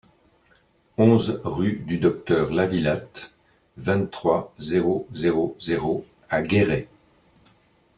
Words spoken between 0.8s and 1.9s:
onze rue